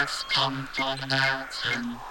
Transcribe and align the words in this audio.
first 0.00 0.30
come 0.30 0.66
to 0.74 0.96
the 0.98 1.06
mountain. 1.08 2.09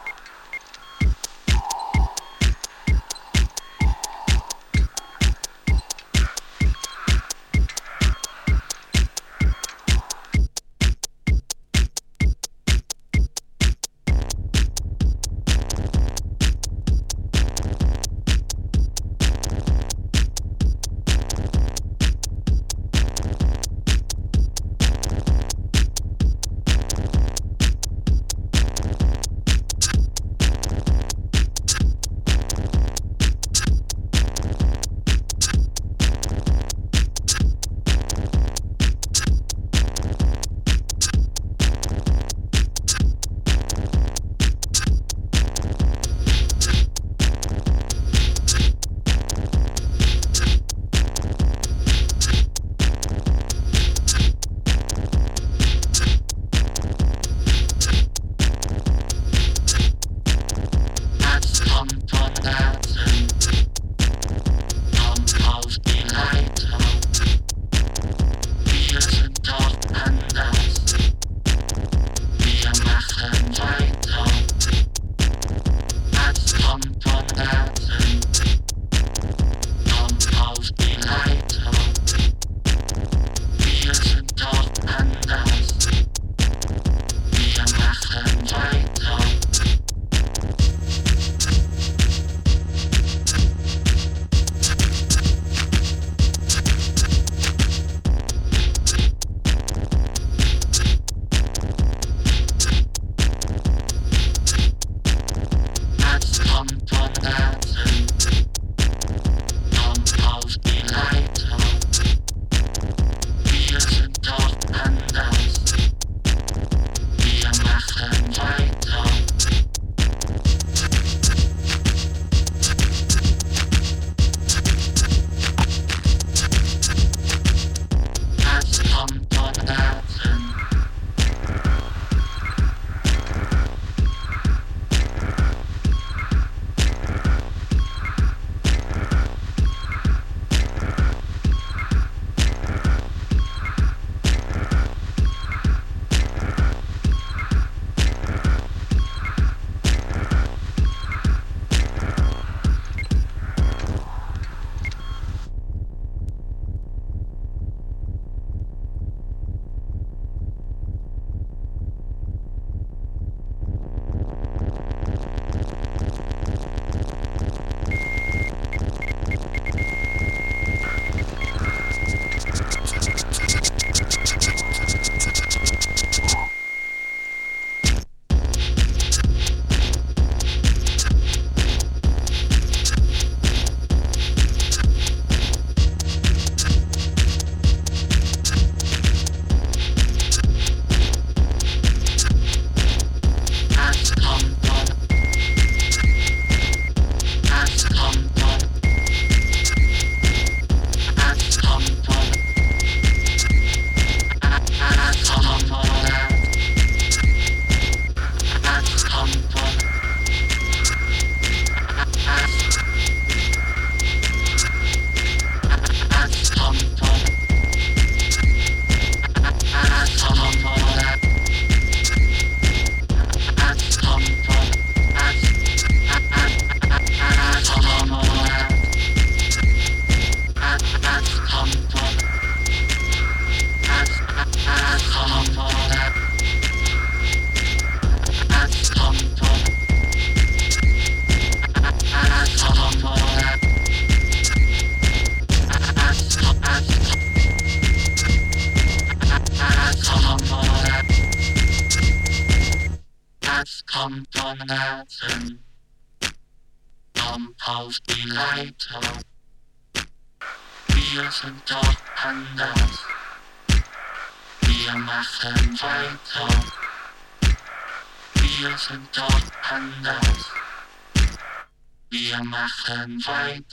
sunshine. 273.00 273.66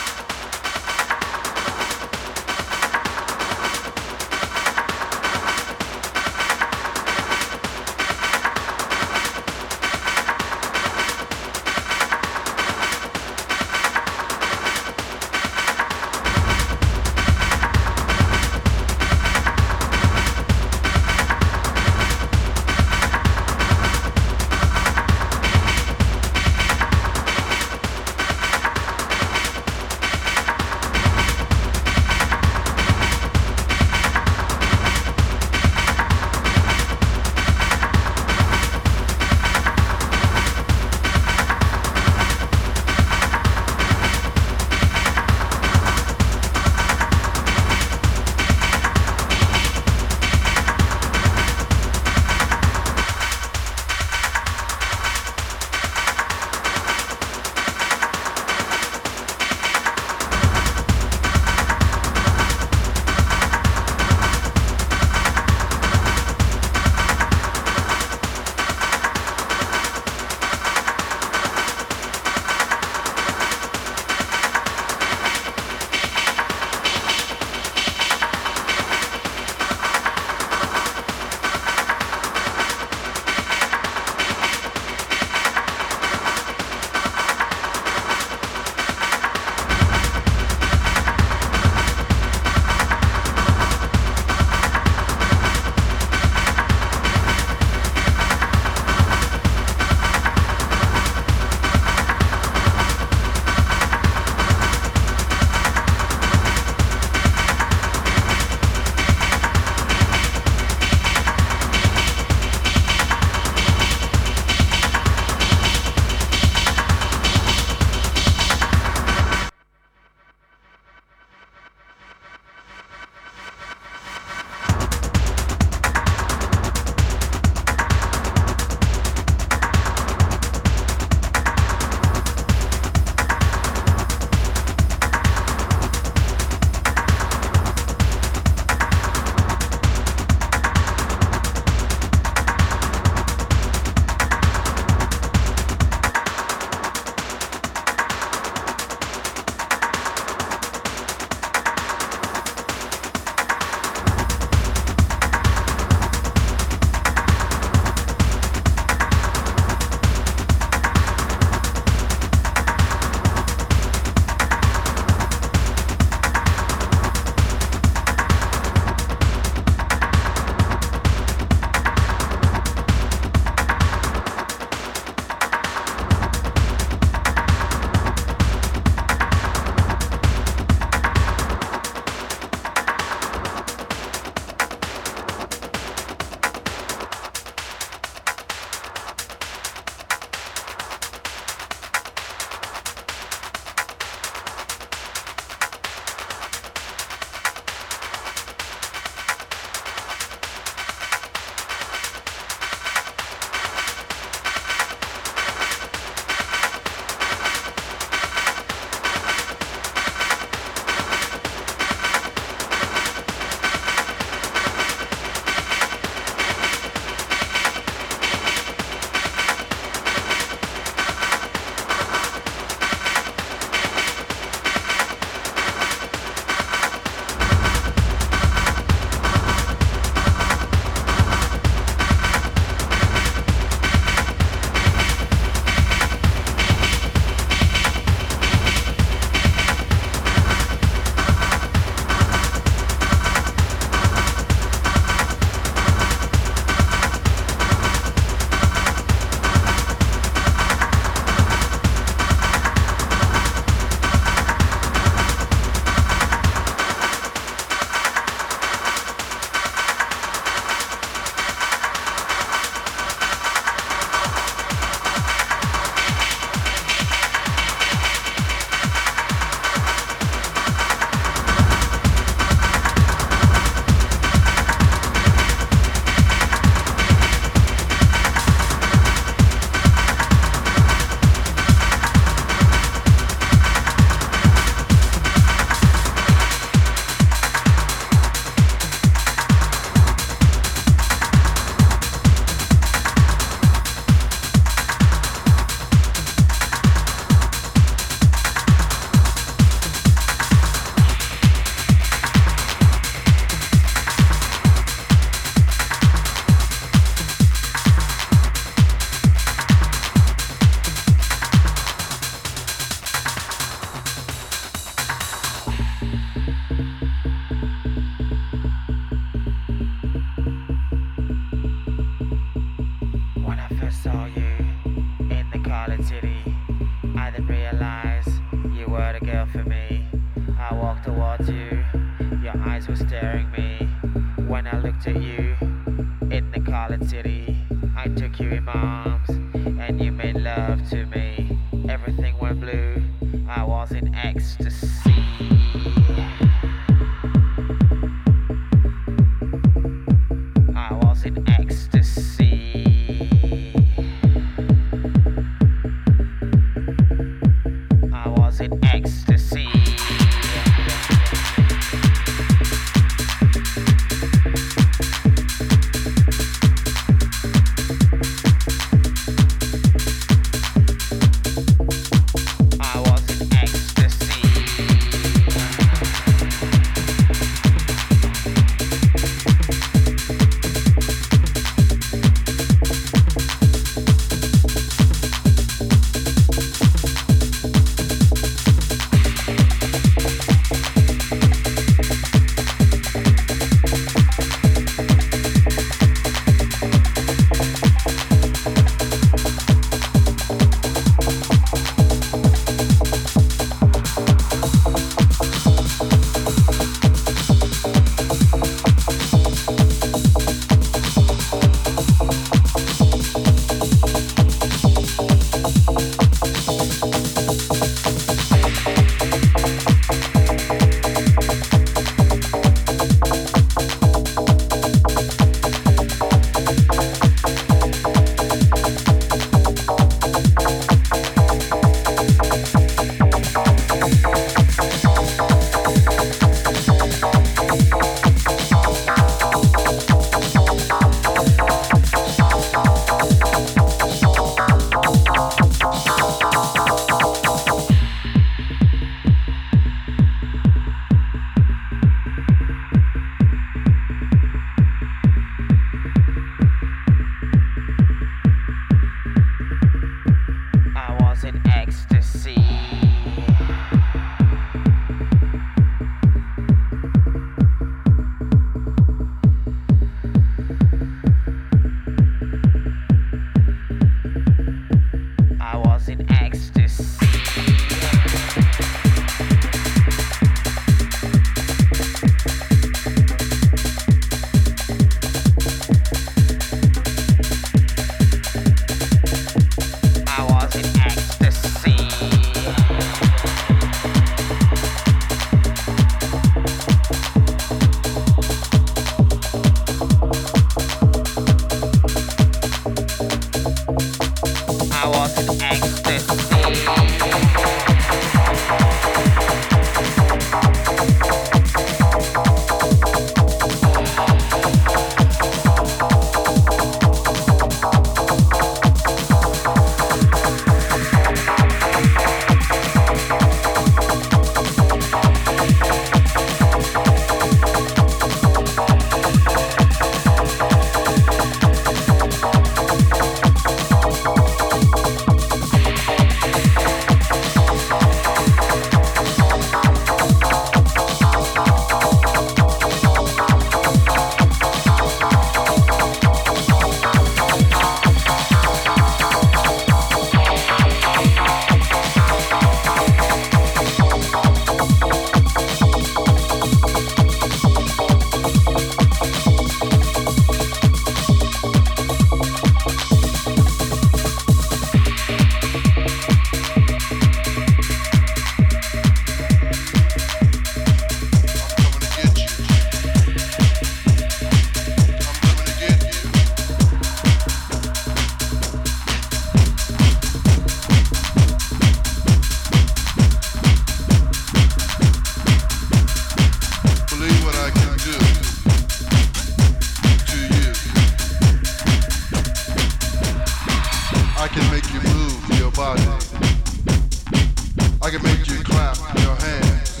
I 598.08 598.10
can 598.10 598.22
make 598.22 598.46
you 598.48 598.62
clap 598.64 598.96
your 599.18 599.36
hands. 599.36 600.00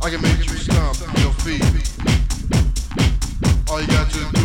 I 0.00 0.10
can 0.10 0.20
make 0.20 0.38
you 0.38 0.56
stomp 0.56 0.98
your 1.18 1.32
feet. 1.44 1.62
All 3.70 3.80
you 3.80 3.86
got 3.86 4.10
to 4.10 4.32
do 4.32 4.41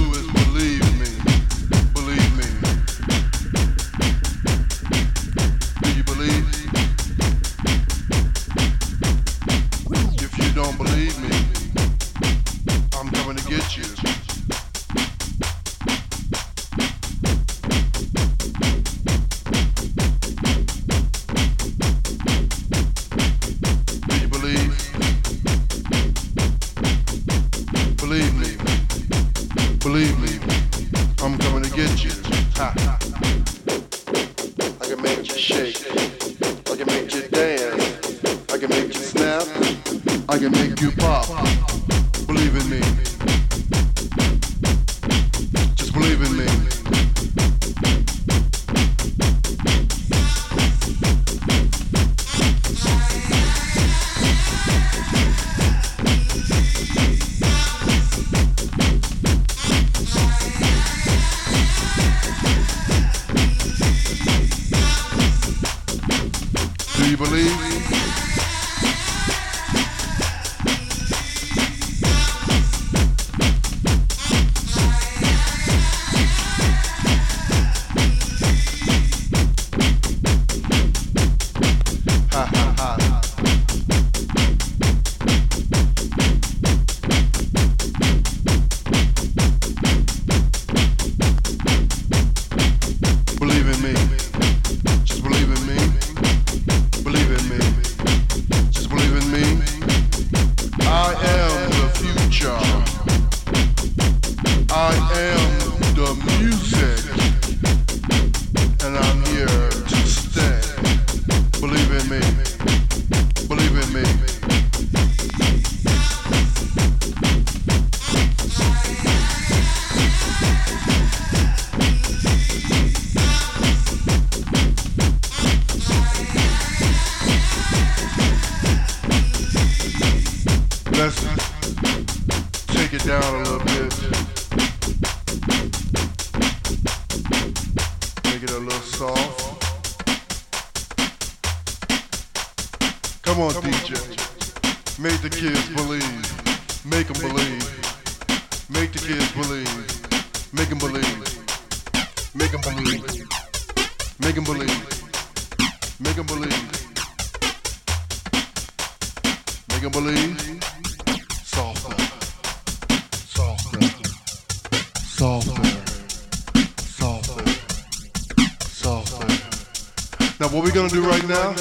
now, 171.28 171.54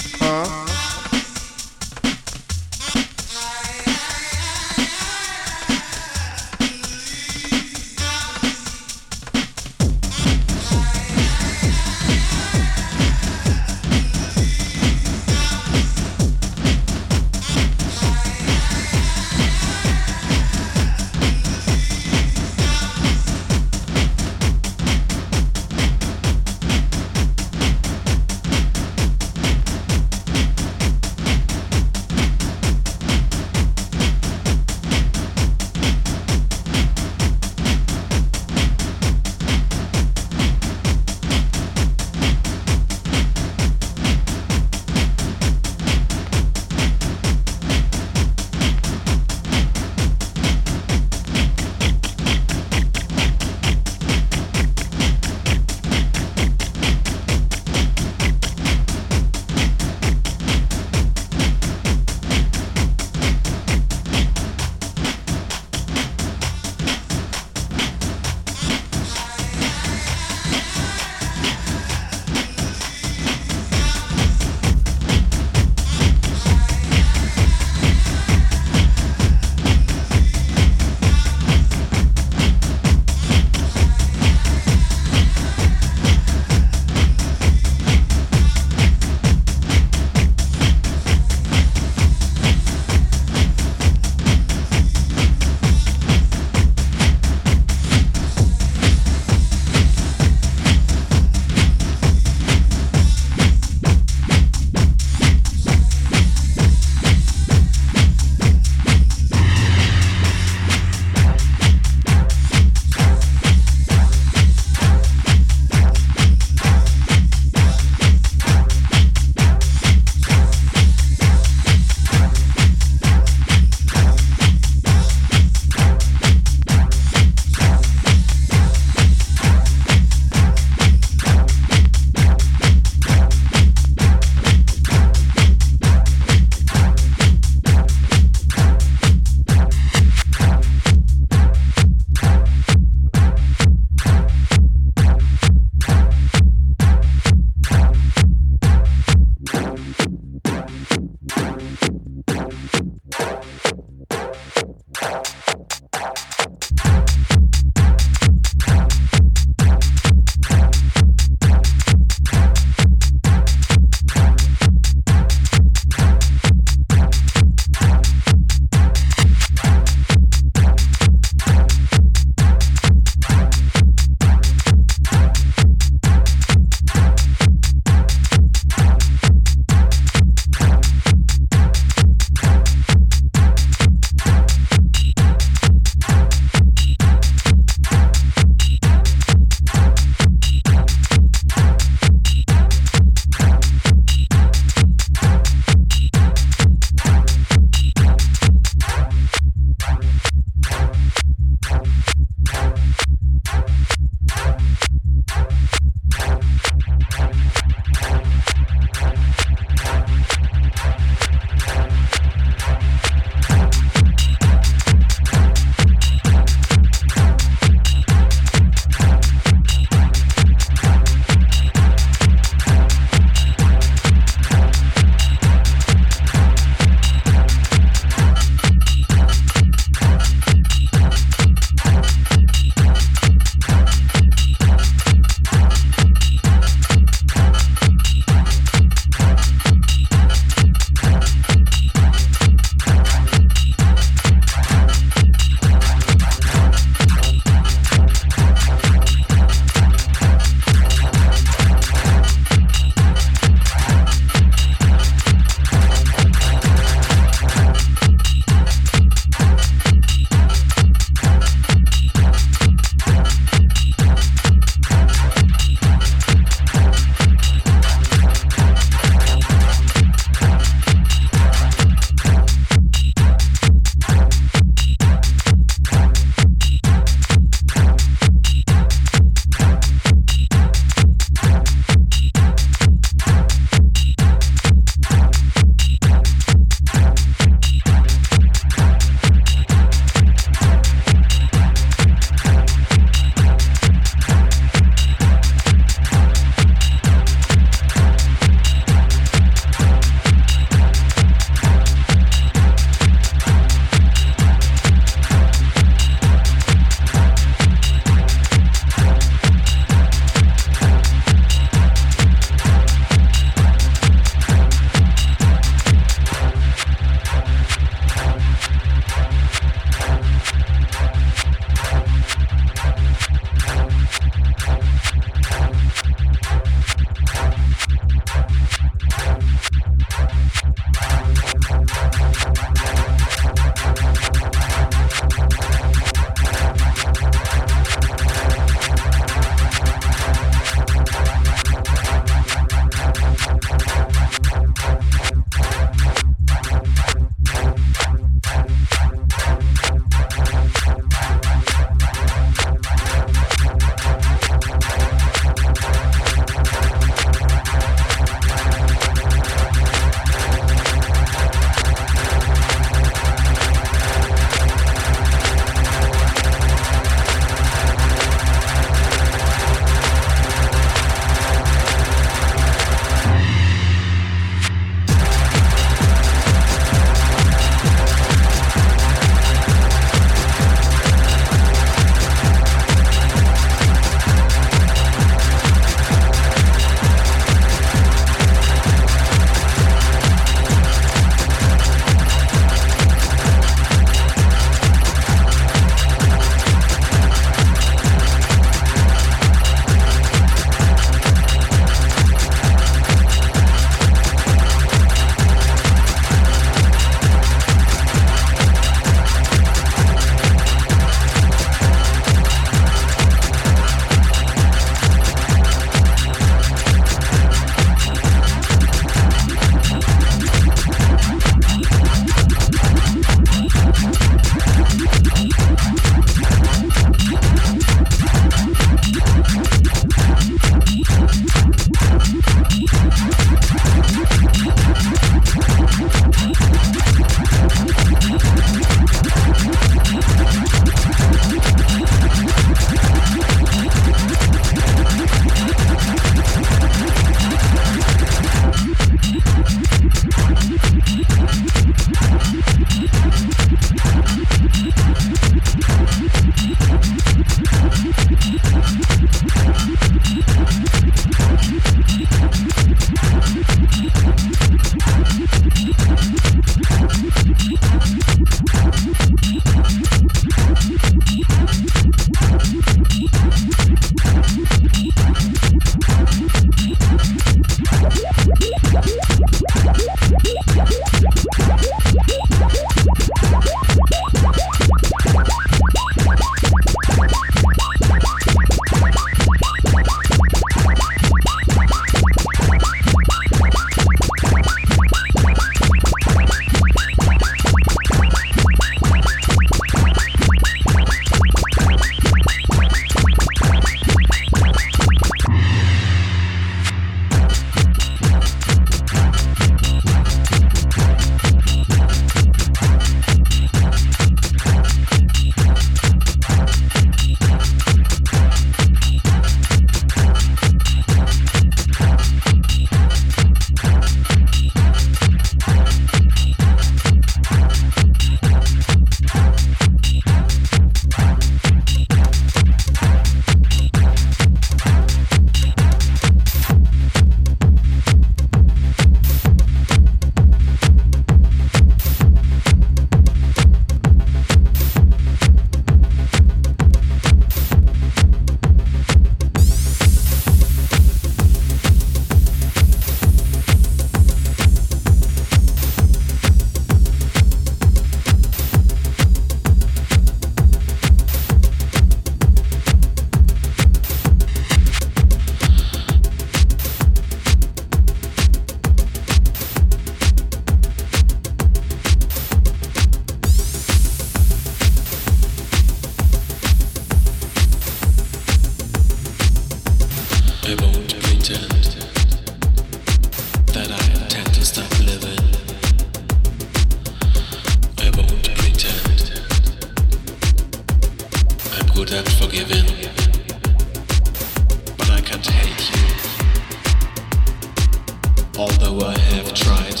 although 598.58 599.06
I 599.06 599.18
have 599.18 599.54
tried, 599.54 600.00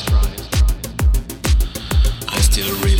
I 2.28 2.40
still. 2.40 2.91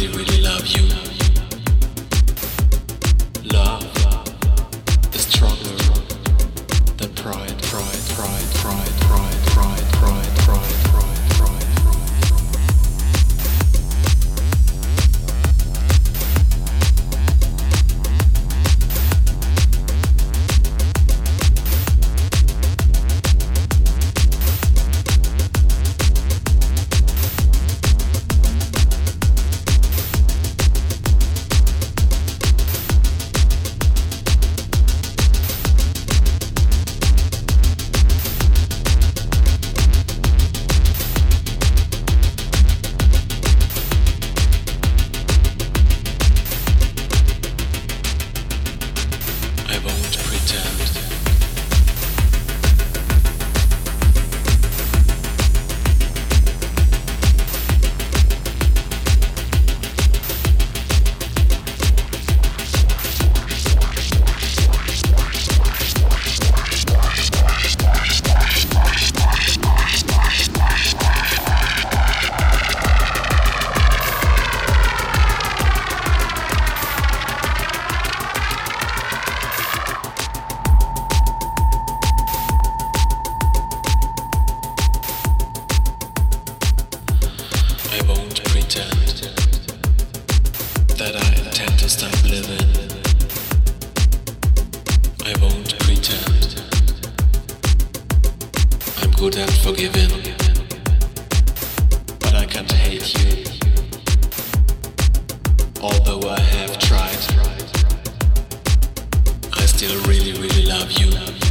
still 109.82 110.00
really, 110.02 110.32
really 110.34 110.64
love 110.64 110.92
you. 110.92 111.41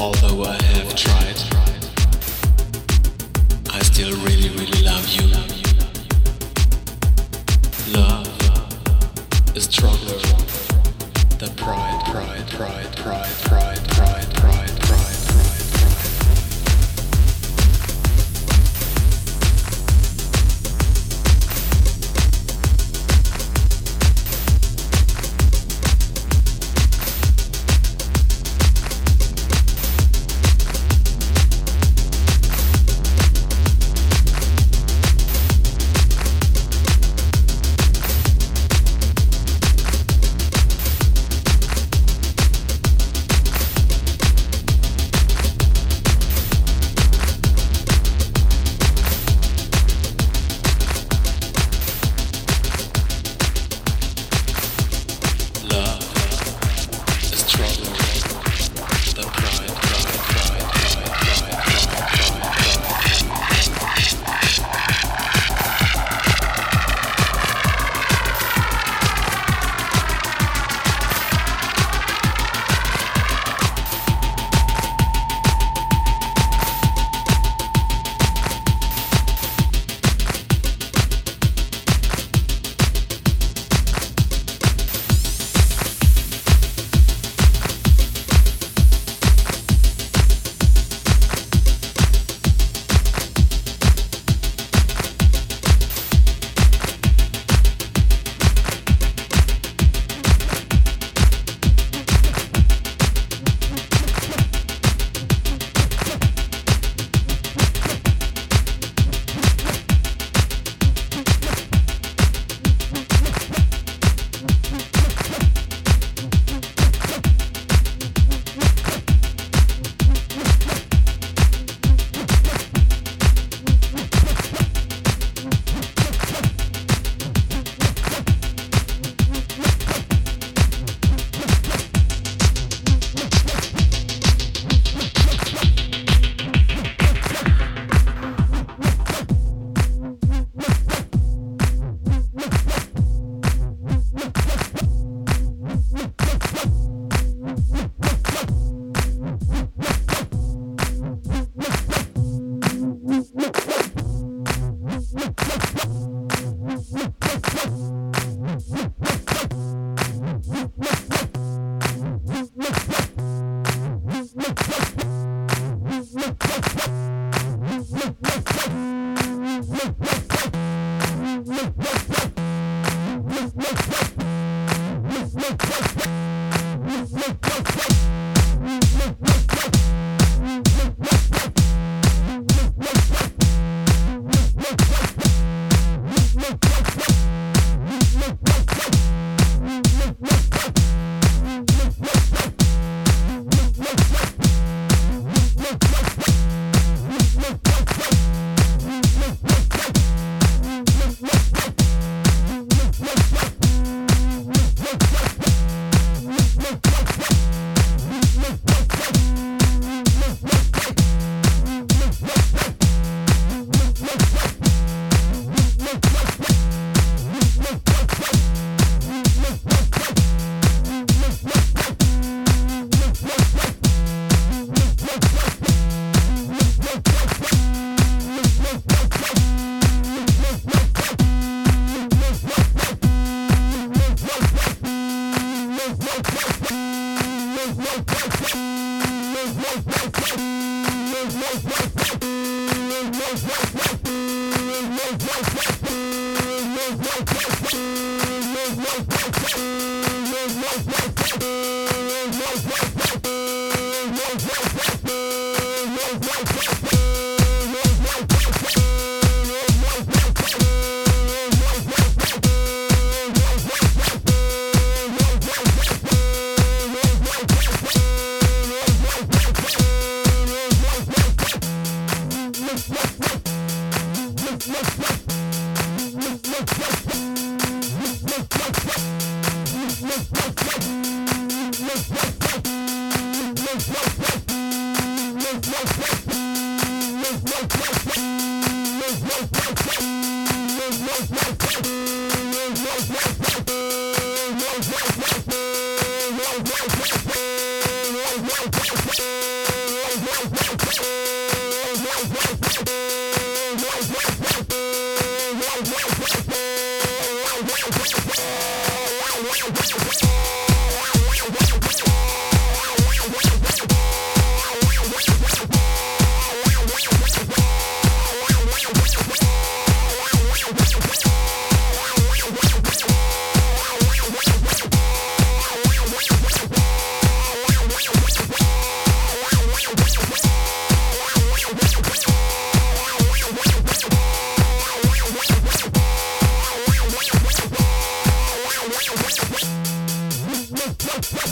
Although 0.00 0.44
I 0.44 0.62
have 0.62 0.94
tried, 0.94 1.36
I 3.74 3.80
still 3.82 4.12
really, 4.22 4.48
really 4.50 4.82
love 4.82 5.08
you. 5.08 5.26
Love 7.92 9.56
is 9.56 9.64
stronger 9.64 10.18
than 11.38 11.52
pride, 11.56 12.00
pride, 12.06 12.46
pride, 12.48 12.96
pride, 12.96 13.32
pride, 13.42 13.88
pride, 13.88 14.34
pride. 14.34 14.47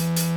Woo! 0.07 0.37